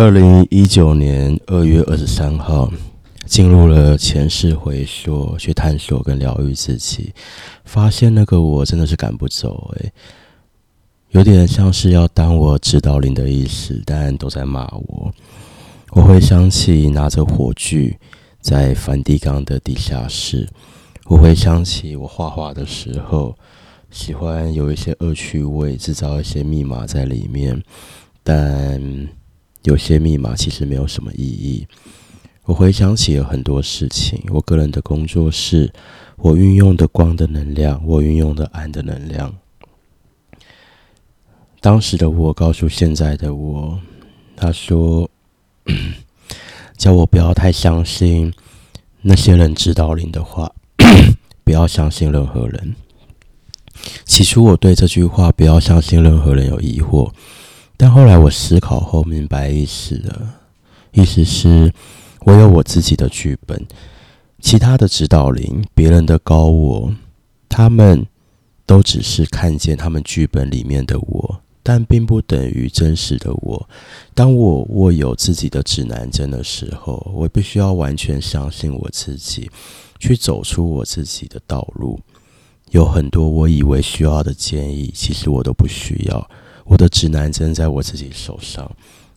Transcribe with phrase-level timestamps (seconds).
[0.00, 2.72] 二零一九年二月二十三号，
[3.26, 7.12] 进入了前世回溯，去探索跟疗愈自己，
[7.66, 9.92] 发现那个我真的是赶不走诶，
[11.10, 15.12] 有点像是要当我指导灵的意思，但都在骂我。
[15.90, 17.94] 我会想起拿着火炬
[18.40, 20.48] 在梵蒂冈的地下室，
[21.08, 23.36] 我会想起我画画的时候，
[23.90, 27.62] 喜欢有一些恶趣味，制造一些密码在里面，
[28.22, 28.80] 但
[29.62, 31.66] 有些密码其实没有什么意义。
[32.44, 35.72] 我回想起了很多事情，我个人的工作室，
[36.16, 39.34] 我运用的光的能量，我运用的暗的能量。
[41.60, 43.80] 当时的我告诉现在的我，
[44.36, 45.10] 他说。
[46.76, 48.32] 叫我不要太相信
[49.02, 50.50] 那些人指导灵的话，
[51.44, 52.74] 不要相信任何人。
[54.06, 57.12] 起初我对这句话“不要相信任何人”有疑惑，
[57.82, 60.34] 但后来我思考后明白意思了。
[60.92, 61.72] 意思是，
[62.26, 63.66] 我有我自己的剧本，
[64.38, 66.94] 其他的指导灵、别人的高我，
[67.48, 68.06] 他们
[68.66, 71.40] 都只是看见他们剧本里面的我。
[71.62, 73.66] 但并不等于真实的我。
[74.12, 79.50] 当我握有自己的指南针的时候，我必须要完全相信我自己，
[79.98, 81.98] 去走出我自己的道路。
[82.72, 86.30] 有很多我以为需要的建议，其实我都不需要。
[86.64, 88.70] 我的指南针在我自己手上，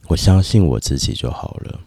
[0.07, 1.79] 我相信我自己就好了。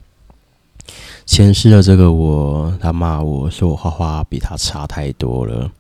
[1.24, 5.70] 前世的这个我，他骂我说我画画比他差太多了。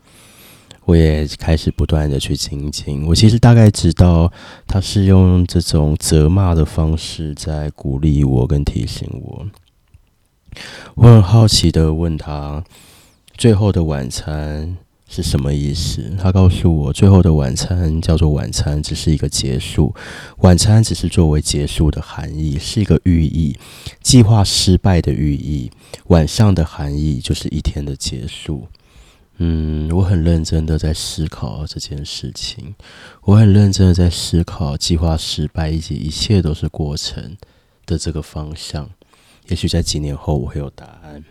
[0.84, 3.04] 我也开始不断的去精进。
[3.08, 4.32] 我其实大概知道，
[4.68, 9.46] 他是用这种责骂的方式在鼓励我跟提醒我。
[10.94, 12.62] 我很好奇的问他
[13.36, 14.76] ：“最后的晚餐
[15.08, 19.94] 是什么意思？”他告诉我：“最后的晚餐叫做晚餐，只是一个结束。
[20.38, 23.56] 晚餐只是作为结束的含义，是一个寓意，
[24.02, 25.70] 计划失败的寓意。
[26.08, 28.66] 晚上的含义就是一天的结束。”
[29.38, 32.74] 嗯，我很认真的在思考这件事情，
[33.20, 37.36] 我很认真的在思考计划失败以及一切都是过程
[37.84, 38.88] 的这个方向。
[39.48, 41.22] 也许在几年后我会有答案。